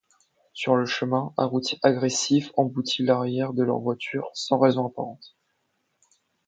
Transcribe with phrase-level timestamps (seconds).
[0.53, 5.35] Sur le chemin, un routier agressif emboutit l'arrière de leur voiture sans raison apparente.